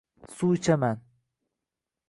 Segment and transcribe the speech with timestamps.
[0.35, 0.97] Suv ichaman.